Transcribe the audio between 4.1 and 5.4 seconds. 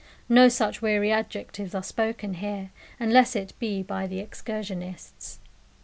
excursionists.